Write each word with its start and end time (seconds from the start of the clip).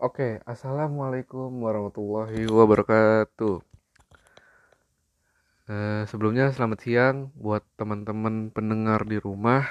Oke, 0.00 0.40
assalamualaikum 0.48 1.60
warahmatullahi 1.60 2.48
wabarakatuh. 2.48 3.60
Eh, 5.68 6.02
sebelumnya 6.08 6.48
selamat 6.56 6.78
siang 6.80 7.16
buat 7.36 7.60
teman-teman 7.76 8.48
pendengar 8.48 9.04
di 9.04 9.20
rumah. 9.20 9.68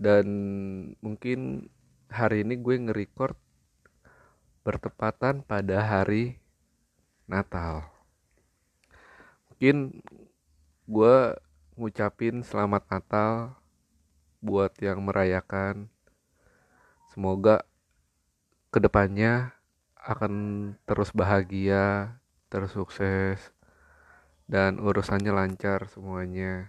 Dan 0.00 0.24
mungkin 1.04 1.68
hari 2.08 2.40
ini 2.40 2.56
gue 2.56 2.88
nge-record 2.88 3.36
bertepatan 4.64 5.44
pada 5.44 5.84
hari 5.84 6.40
Natal. 7.28 7.92
Mungkin 9.52 10.00
gue 10.88 11.16
ngucapin 11.76 12.40
selamat 12.40 12.88
Natal 12.88 13.60
buat 14.40 14.72
yang 14.80 15.04
merayakan. 15.04 15.92
Semoga 17.12 17.60
ke 18.76 18.84
depannya 18.84 19.56
akan 19.96 20.32
terus 20.84 21.08
bahagia, 21.16 22.12
terus 22.52 22.76
sukses, 22.76 23.40
dan 24.44 24.76
urusannya 24.76 25.32
lancar 25.32 25.88
semuanya. 25.88 26.68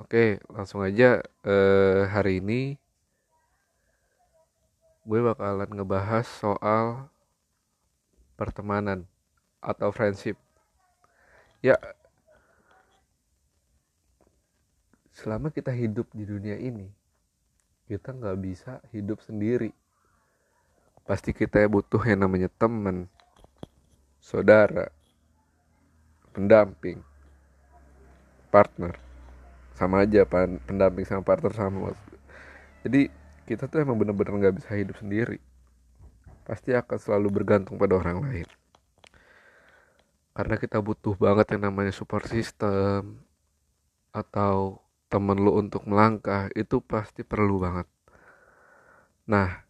Oke, 0.00 0.40
langsung 0.48 0.80
aja 0.80 1.20
eh, 1.44 2.08
hari 2.08 2.40
ini 2.40 2.80
gue 5.04 5.20
bakalan 5.20 5.68
ngebahas 5.68 6.24
soal 6.24 7.12
pertemanan 8.40 9.04
atau 9.60 9.92
friendship. 9.92 10.40
Ya, 11.60 11.76
selama 15.12 15.52
kita 15.52 15.76
hidup 15.76 16.08
di 16.16 16.24
dunia 16.24 16.56
ini, 16.56 16.88
kita 17.84 18.16
nggak 18.16 18.38
bisa 18.40 18.80
hidup 18.96 19.20
sendiri 19.20 19.76
pasti 21.08 21.32
kita 21.32 21.64
butuh 21.72 22.04
yang 22.04 22.28
namanya 22.28 22.52
teman, 22.60 23.08
saudara, 24.20 24.92
pendamping, 26.36 27.00
partner. 28.52 28.92
Sama 29.72 30.04
aja 30.04 30.28
pendamping 30.28 31.08
sama 31.08 31.24
partner 31.24 31.52
sama. 31.56 31.96
Jadi 32.84 33.08
kita 33.48 33.64
tuh 33.72 33.80
emang 33.80 33.96
bener-bener 33.96 34.52
gak 34.52 34.60
bisa 34.60 34.76
hidup 34.76 35.00
sendiri. 35.00 35.40
Pasti 36.44 36.76
akan 36.76 36.98
selalu 37.00 37.40
bergantung 37.40 37.80
pada 37.80 37.96
orang 37.96 38.20
lain. 38.20 38.48
Karena 40.36 40.60
kita 40.60 40.84
butuh 40.84 41.16
banget 41.16 41.56
yang 41.56 41.72
namanya 41.72 41.90
support 41.90 42.28
system 42.28 43.24
atau 44.12 44.84
temen 45.08 45.40
lu 45.40 45.56
untuk 45.56 45.88
melangkah 45.88 46.52
itu 46.52 46.84
pasti 46.84 47.24
perlu 47.24 47.64
banget. 47.64 47.88
Nah, 49.24 49.67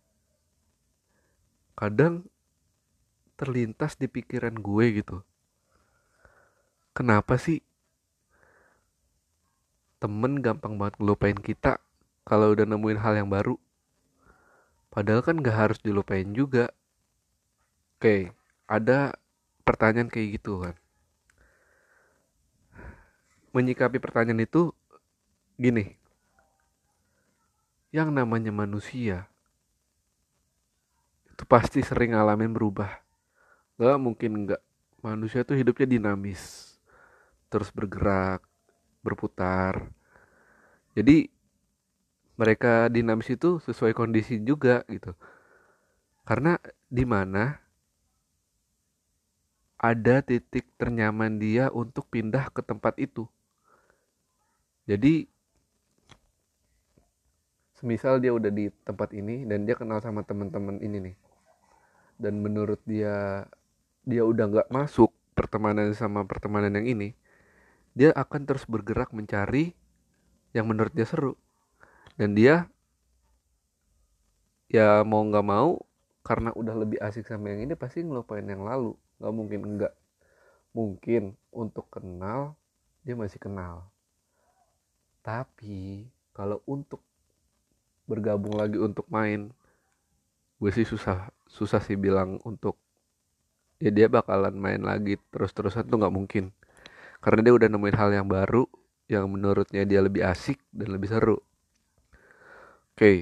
kadang 1.79 2.27
terlintas 3.39 3.95
di 3.95 4.11
pikiran 4.11 4.59
gue 4.59 4.99
gitu. 4.99 5.23
Kenapa 6.91 7.39
sih 7.39 7.63
temen 10.03 10.43
gampang 10.43 10.75
banget 10.75 10.99
ngelupain 10.99 11.39
kita 11.39 11.79
kalau 12.27 12.51
udah 12.51 12.67
nemuin 12.67 12.99
hal 12.99 13.15
yang 13.15 13.31
baru? 13.31 13.55
Padahal 14.91 15.23
kan 15.23 15.39
gak 15.39 15.55
harus 15.55 15.79
dilupain 15.79 16.27
juga. 16.35 16.75
Oke 17.95 18.35
ada 18.67 19.15
pertanyaan 19.63 20.11
kayak 20.11 20.43
gitu 20.43 20.67
kan. 20.67 20.75
Menyikapi 23.55 24.03
pertanyaan 24.03 24.43
itu 24.43 24.75
gini. 25.55 25.95
Yang 27.95 28.11
namanya 28.11 28.51
manusia 28.51 29.31
pasti 31.49 31.81
sering 31.81 32.13
ngalamin 32.13 32.53
berubah. 32.53 33.01
Gak 33.81 33.99
mungkin 33.99 34.45
nggak. 34.45 34.63
Manusia 35.01 35.43
tuh 35.43 35.57
hidupnya 35.57 35.89
dinamis. 35.89 36.77
Terus 37.49 37.73
bergerak 37.73 38.45
berputar. 39.01 39.89
Jadi 40.93 41.33
mereka 42.37 42.93
dinamis 42.93 43.33
itu 43.33 43.59
sesuai 43.65 43.97
kondisi 43.97 44.37
juga 44.45 44.85
gitu. 44.93 45.17
Karena 46.29 46.61
di 46.93 47.09
mana 47.09 47.57
ada 49.79 50.21
titik 50.21 50.69
ternyaman 50.77 51.41
dia 51.41 51.73
untuk 51.73 52.11
pindah 52.13 52.53
ke 52.53 52.61
tempat 52.61 52.99
itu. 53.01 53.25
Jadi 54.85 55.25
semisal 57.79 58.19
dia 58.19 58.35
udah 58.35 58.51
di 58.51 58.69
tempat 58.83 59.15
ini 59.15 59.47
dan 59.47 59.63
dia 59.63 59.79
kenal 59.79 60.03
sama 60.03 60.27
teman-teman 60.27 60.83
ini 60.83 60.99
nih 60.99 61.17
dan 62.19 62.43
menurut 62.43 62.83
dia 62.85 63.47
dia 64.03 64.23
udah 64.27 64.45
nggak 64.51 64.69
masuk 64.75 65.15
pertemanan 65.33 65.95
sama 65.95 66.27
pertemanan 66.27 66.75
yang 66.75 66.87
ini 66.99 67.09
dia 67.99 68.15
akan 68.15 68.47
terus 68.47 68.63
bergerak 68.63 69.11
mencari 69.11 69.75
yang 70.55 70.71
menurut 70.71 70.95
dia 70.95 71.03
seru. 71.03 71.35
Dan 72.15 72.35
dia 72.39 72.71
ya 74.71 75.03
mau 75.03 75.27
nggak 75.27 75.47
mau 75.47 75.83
karena 76.23 76.55
udah 76.55 76.75
lebih 76.77 76.99
asik 77.01 77.27
sama 77.27 77.51
yang 77.51 77.67
ini 77.67 77.75
pasti 77.75 78.07
ngelupain 78.07 78.47
yang 78.47 78.63
lalu. 78.63 78.95
Nggak 79.19 79.35
mungkin 79.35 79.61
enggak 79.67 79.95
mungkin 80.71 81.23
untuk 81.51 81.91
kenal 81.91 82.55
dia 83.03 83.19
masih 83.19 83.43
kenal. 83.43 83.91
Tapi 85.27 86.07
kalau 86.31 86.63
untuk 86.71 87.03
bergabung 88.07 88.55
lagi 88.55 88.79
untuk 88.79 89.11
main 89.11 89.51
gue 90.59 90.71
sih 90.71 90.87
susah 90.87 91.35
susah 91.49 91.81
sih 91.83 91.97
bilang 91.97 92.39
untuk 92.45 92.77
ya 93.83 93.91
dia 93.91 94.07
bakalan 94.07 94.55
main 94.55 94.83
lagi 94.85 95.17
terus-terusan 95.33 95.89
tuh 95.89 95.99
nggak 95.99 96.15
mungkin. 96.15 96.45
Karena 97.25 97.41
dia 97.51 97.55
udah 97.57 97.69
nemuin 97.73 97.97
hal 97.99 98.11
yang 98.15 98.29
baru 98.31 98.65
yang 99.09 99.27
menurutnya 99.33 99.83
dia 99.89 100.05
lebih 100.05 100.23
asik 100.23 100.61
dan 100.71 100.95
lebih 100.95 101.09
seru. 101.11 101.39
Oke. 102.95 103.01
Okay. 103.01 103.19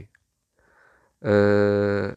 eh 1.25 2.09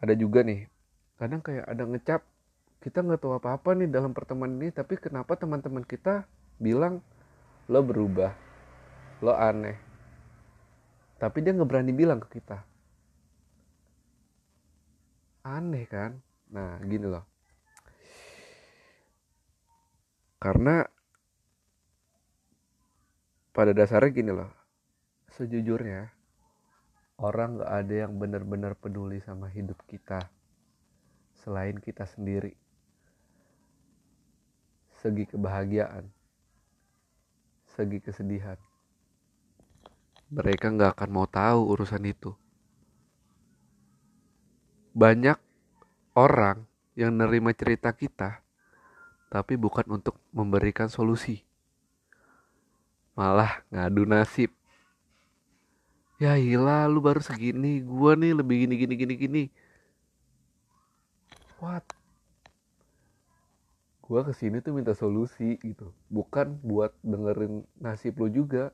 ada 0.00 0.14
juga 0.16 0.40
nih. 0.46 0.70
Kadang 1.16 1.40
kayak 1.44 1.66
ada 1.66 1.84
ngecap 1.84 2.22
kita 2.86 3.02
nggak 3.02 3.18
tahu 3.18 3.34
apa-apa 3.34 3.74
nih 3.74 3.90
dalam 3.90 4.14
pertemanan 4.14 4.62
ini 4.62 4.70
tapi 4.70 4.94
kenapa 4.94 5.34
teman-teman 5.34 5.82
kita 5.82 6.22
bilang 6.62 7.02
lo 7.66 7.82
berubah 7.82 8.45
lo 9.24 9.32
aneh. 9.32 9.76
Tapi 11.16 11.38
dia 11.40 11.56
nggak 11.56 11.68
berani 11.68 11.92
bilang 11.96 12.20
ke 12.20 12.36
kita. 12.36 12.60
Aneh 15.46 15.88
kan? 15.88 16.20
Nah 16.52 16.76
gini 16.84 17.06
loh. 17.08 17.24
Karena 20.36 20.84
pada 23.56 23.72
dasarnya 23.72 24.12
gini 24.12 24.32
loh. 24.36 24.52
Sejujurnya 25.32 26.12
orang 27.16 27.60
gak 27.60 27.72
ada 27.72 27.94
yang 28.08 28.16
benar-benar 28.20 28.76
peduli 28.76 29.20
sama 29.24 29.48
hidup 29.48 29.80
kita 29.88 30.28
selain 31.40 31.80
kita 31.80 32.04
sendiri. 32.04 32.52
Segi 35.00 35.24
kebahagiaan 35.28 36.08
segi 37.76 38.00
kesedihan 38.00 38.56
mereka 40.26 40.74
nggak 40.74 40.98
akan 40.98 41.10
mau 41.10 41.26
tahu 41.30 41.70
urusan 41.76 42.02
itu. 42.02 42.34
Banyak 44.96 45.38
orang 46.16 46.64
yang 46.96 47.14
nerima 47.14 47.52
cerita 47.52 47.92
kita, 47.92 48.40
tapi 49.28 49.54
bukan 49.54 50.00
untuk 50.00 50.16
memberikan 50.32 50.88
solusi. 50.88 51.44
Malah 53.14 53.62
ngadu 53.68 54.08
nasib. 54.08 54.50
Ya 56.16 56.40
ilah 56.40 56.88
lu 56.88 57.04
baru 57.04 57.20
segini, 57.20 57.84
gua 57.84 58.16
nih 58.16 58.32
lebih 58.32 58.64
gini 58.64 58.74
gini 58.80 58.94
gini 58.96 59.14
gini. 59.14 59.44
What? 61.60 61.84
Gua 64.00 64.24
ke 64.24 64.32
sini 64.32 64.64
tuh 64.64 64.72
minta 64.72 64.96
solusi 64.96 65.60
gitu, 65.60 65.92
bukan 66.08 66.56
buat 66.64 66.96
dengerin 67.04 67.68
nasib 67.76 68.16
lu 68.16 68.32
juga 68.32 68.72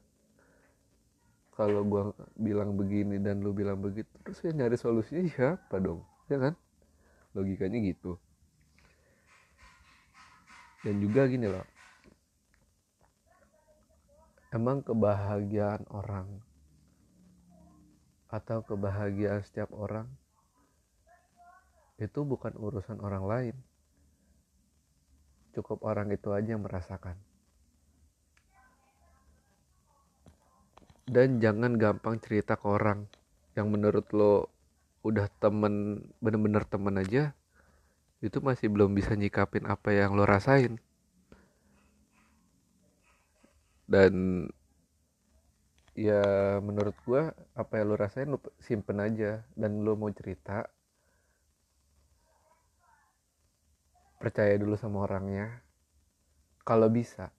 kalau 1.52 1.84
gue 1.84 2.02
bilang 2.40 2.72
begini 2.80 3.20
dan 3.20 3.44
lu 3.44 3.52
bilang 3.52 3.76
begitu 3.76 4.08
terus 4.24 4.40
ya 4.40 4.56
nyari 4.56 4.76
solusinya 4.80 5.28
siapa 5.28 5.76
dong? 5.76 6.00
Ya 6.32 6.40
kan? 6.40 6.56
Logikanya 7.36 7.78
gitu. 7.84 8.16
Dan 10.80 10.98
juga 11.04 11.28
gini 11.28 11.46
loh. 11.46 11.66
Emang 14.52 14.84
kebahagiaan 14.84 15.84
orang 15.92 16.28
atau 18.32 18.64
kebahagiaan 18.64 19.44
setiap 19.44 19.72
orang 19.76 20.08
itu 22.00 22.20
bukan 22.24 22.52
urusan 22.56 22.96
orang 23.00 23.24
lain. 23.28 23.56
Cukup 25.52 25.84
orang 25.84 26.08
itu 26.16 26.32
aja 26.32 26.56
yang 26.56 26.64
merasakan 26.64 27.16
dan 31.12 31.44
jangan 31.44 31.76
gampang 31.76 32.16
cerita 32.24 32.56
ke 32.56 32.64
orang 32.64 33.04
yang 33.52 33.68
menurut 33.68 34.08
lo 34.16 34.48
udah 35.04 35.28
temen 35.36 36.00
bener-bener 36.24 36.64
temen 36.64 36.96
aja 36.96 37.36
itu 38.24 38.38
masih 38.40 38.72
belum 38.72 38.96
bisa 38.96 39.12
nyikapin 39.12 39.68
apa 39.68 39.92
yang 39.92 40.16
lo 40.16 40.24
rasain. 40.24 40.80
Dan 43.84 44.46
ya 45.92 46.56
menurut 46.64 46.96
gua 47.04 47.36
apa 47.52 47.82
yang 47.82 47.92
lo 47.92 47.96
rasain 48.00 48.32
lo 48.32 48.40
simpen 48.56 49.02
aja 49.02 49.44
dan 49.52 49.84
lo 49.84 49.92
mau 49.98 50.08
cerita 50.14 50.64
percaya 54.16 54.56
dulu 54.56 54.80
sama 54.80 55.04
orangnya. 55.04 55.60
Kalau 56.62 56.88
bisa 56.88 57.34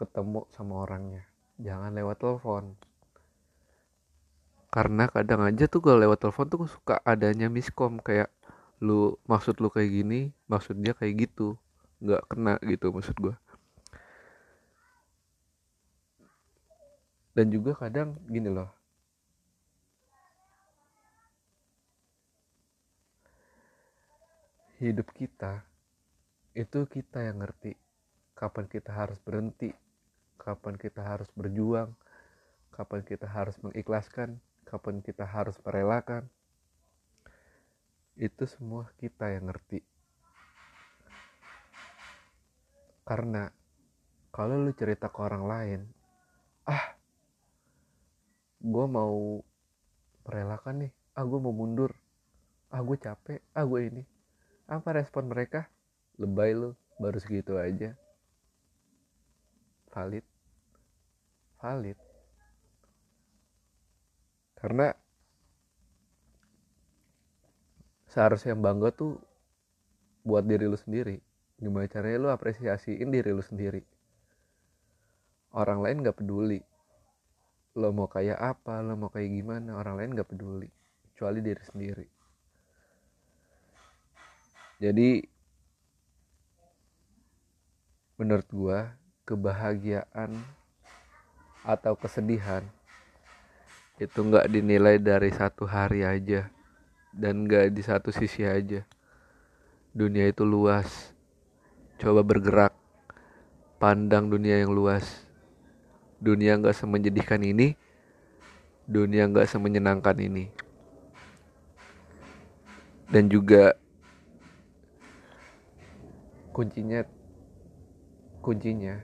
ketemu 0.00 0.46
sama 0.54 0.88
orangnya. 0.88 1.26
Jangan 1.58 1.90
lewat 1.90 2.22
telepon 2.22 2.93
karena 4.74 5.06
kadang 5.14 5.46
aja 5.46 5.64
tuh 5.70 5.80
kalau 5.84 5.98
lewat 6.02 6.18
telepon 6.18 6.46
tuh 6.50 6.66
suka 6.66 6.98
adanya 7.06 7.46
miskom 7.46 8.02
kayak 8.02 8.28
lu 8.82 9.14
maksud 9.30 9.54
lu 9.62 9.70
kayak 9.70 9.90
gini 10.02 10.20
maksud 10.50 10.74
dia 10.82 10.92
kayak 10.98 11.30
gitu. 11.30 11.54
Nggak 12.02 12.22
kena 12.30 12.54
gitu 12.66 12.90
maksud 12.90 13.16
gue 13.22 13.34
dan 17.34 17.50
juga 17.50 17.74
kadang 17.74 18.14
gini 18.30 18.48
loh. 18.48 18.70
Hidup 24.78 25.10
kita 25.14 25.66
itu 26.54 26.86
kita 26.86 27.18
yang 27.26 27.42
ngerti 27.42 27.74
kapan 28.38 28.70
kita 28.70 28.94
harus 28.94 29.18
berhenti 29.22 29.74
kapan 30.38 30.78
kita 30.78 31.02
harus 31.02 31.26
berjuang 31.34 31.94
kapan 32.70 33.02
kita 33.02 33.26
harus 33.26 33.58
mengikhlaskan 33.62 34.38
kapan 34.74 34.98
kita 35.06 35.22
harus 35.22 35.54
merelakan. 35.62 36.26
Itu 38.18 38.42
semua 38.50 38.90
kita 38.98 39.30
yang 39.30 39.46
ngerti. 39.46 39.78
Karena 43.06 43.46
kalau 44.34 44.58
lu 44.58 44.74
cerita 44.74 45.14
ke 45.14 45.18
orang 45.22 45.44
lain 45.46 45.80
ah 46.66 46.98
gue 48.58 48.86
mau 48.90 49.38
merelakan 50.26 50.90
nih. 50.90 50.92
Ah 51.14 51.22
gue 51.22 51.38
mau 51.38 51.54
mundur. 51.54 51.94
Ah 52.66 52.82
gue 52.82 52.98
capek. 52.98 53.46
Ah 53.54 53.62
gue 53.62 53.78
ini. 53.78 54.02
Apa 54.66 54.98
respon 54.98 55.30
mereka? 55.30 55.70
Lebay 56.18 56.50
lu. 56.50 56.74
Baru 56.98 57.22
segitu 57.22 57.54
aja. 57.62 57.94
Valid. 59.94 60.26
Valid 61.62 62.13
karena 64.64 64.96
seharusnya 68.08 68.56
yang 68.56 68.64
bangga 68.64 68.96
tuh 68.96 69.20
buat 70.24 70.40
diri 70.40 70.64
lu 70.64 70.80
sendiri. 70.80 71.20
Gimana 71.60 71.84
caranya 71.84 72.16
lu 72.16 72.28
apresiasiin 72.32 73.12
diri 73.12 73.28
lu 73.28 73.44
sendiri? 73.44 73.84
Orang 75.52 75.84
lain 75.84 76.00
gak 76.00 76.16
peduli. 76.16 76.64
Lo 77.76 77.92
mau 77.92 78.08
kayak 78.08 78.40
apa 78.40 78.80
lo 78.80 78.96
mau 78.96 79.12
kayak 79.12 79.36
gimana 79.36 79.76
orang 79.76 80.00
lain 80.00 80.16
gak 80.16 80.32
peduli. 80.32 80.72
Kecuali 81.12 81.44
diri 81.44 81.62
sendiri. 81.68 82.06
Jadi 84.80 85.10
menurut 88.16 88.48
gua 88.48 88.96
kebahagiaan 89.28 90.40
atau 91.68 91.92
kesedihan 92.00 92.64
itu 94.02 94.18
nggak 94.18 94.50
dinilai 94.50 94.98
dari 94.98 95.30
satu 95.30 95.66
hari 95.66 96.02
aja. 96.02 96.50
Dan 97.14 97.46
gak 97.46 97.70
di 97.70 97.78
satu 97.78 98.10
sisi 98.10 98.42
aja. 98.42 98.82
Dunia 99.94 100.26
itu 100.26 100.42
luas. 100.42 101.14
Coba 102.02 102.26
bergerak. 102.26 102.74
Pandang 103.78 104.26
dunia 104.26 104.58
yang 104.58 104.74
luas. 104.74 105.22
Dunia 106.18 106.58
gak 106.58 106.74
semenjadikan 106.74 107.38
ini. 107.46 107.78
Dunia 108.90 109.30
gak 109.30 109.46
semenyenangkan 109.46 110.18
ini. 110.18 110.50
Dan 113.06 113.30
juga 113.30 113.78
kuncinya 116.50 117.06
kuncinya 118.42 119.02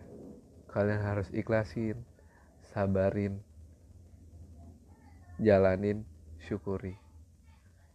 kalian 0.71 1.03
harus 1.03 1.31
ikhlasin 1.35 1.99
sabarin 2.75 3.43
jalanin 5.41 6.05
syukuri. 6.45 6.95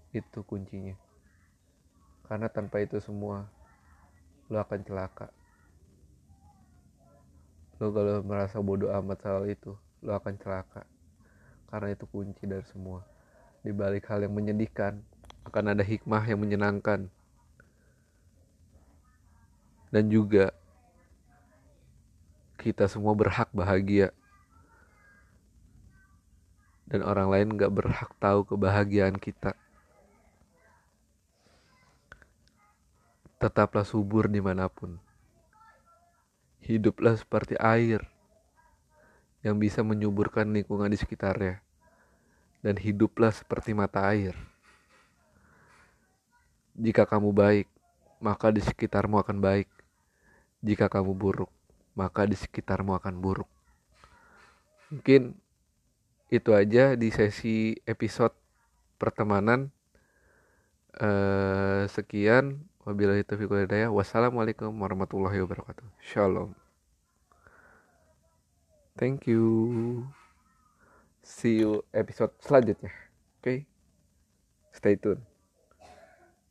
Itu 0.10 0.42
kuncinya. 0.42 0.98
Karena 2.26 2.50
tanpa 2.50 2.82
itu 2.82 2.98
semua 2.98 3.46
lo 4.50 4.58
akan 4.58 4.82
celaka. 4.82 5.30
Lo 7.78 7.94
kalau 7.94 8.26
merasa 8.26 8.58
bodoh 8.58 8.90
amat 8.90 9.22
soal 9.22 9.46
itu 9.46 9.78
lo 10.02 10.12
akan 10.18 10.34
celaka. 10.42 10.84
Karena 11.70 11.94
itu 11.94 12.10
kunci 12.10 12.50
dari 12.50 12.66
semua. 12.66 13.06
Di 13.62 13.70
balik 13.70 14.10
hal 14.10 14.26
yang 14.26 14.34
menyedihkan 14.34 15.02
akan 15.46 15.78
ada 15.78 15.84
hikmah 15.86 16.26
yang 16.26 16.42
menyenangkan. 16.42 17.10
Dan 19.94 20.10
juga 20.10 20.50
kita 22.58 22.90
semua 22.90 23.14
berhak 23.14 23.54
bahagia 23.54 24.10
dan 26.86 27.02
orang 27.02 27.28
lain 27.34 27.48
gak 27.58 27.74
berhak 27.74 28.12
tahu 28.22 28.46
kebahagiaan 28.46 29.18
kita 29.18 29.58
tetaplah 33.46 33.86
subur 33.86 34.26
di 34.26 34.42
mana 34.42 34.66
pun. 34.72 34.98
Hiduplah 36.66 37.14
seperti 37.14 37.54
air 37.62 38.02
yang 39.46 39.62
bisa 39.62 39.86
menyuburkan 39.86 40.50
lingkungan 40.50 40.90
di 40.90 40.98
sekitarnya. 40.98 41.62
Dan 42.66 42.82
hiduplah 42.82 43.30
seperti 43.30 43.78
mata 43.78 44.02
air. 44.10 44.34
Jika 46.74 47.06
kamu 47.06 47.30
baik, 47.30 47.70
maka 48.18 48.50
di 48.50 48.66
sekitarmu 48.66 49.22
akan 49.22 49.38
baik. 49.38 49.70
Jika 50.66 50.90
kamu 50.90 51.14
buruk, 51.14 51.54
maka 51.94 52.26
di 52.26 52.34
sekitarmu 52.34 52.98
akan 52.98 53.22
buruk. 53.22 53.50
Mungkin 54.90 55.38
itu 56.30 56.52
aja 56.54 56.98
di 56.98 57.10
sesi 57.14 57.78
episode 57.86 58.34
pertemanan. 58.98 59.70
Uh, 60.96 61.84
sekian 61.92 62.64
Wabillahi 62.86 63.26
taufiq 63.26 63.50
hidayah. 63.50 63.90
Wassalamualaikum 63.90 64.70
warahmatullahi 64.70 65.42
wabarakatuh. 65.42 65.90
Shalom. 66.06 66.54
Thank 68.94 69.26
you. 69.26 70.06
See 71.26 71.66
you 71.66 71.82
episode 71.90 72.38
selanjutnya. 72.38 72.94
Oke. 73.42 73.42
Okay? 73.42 73.60
Stay 74.70 74.94
tune. 75.02 75.35